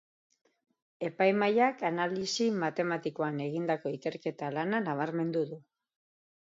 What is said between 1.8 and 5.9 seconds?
analisi matematikoan egindako ikerketa-lana nabarmendu du.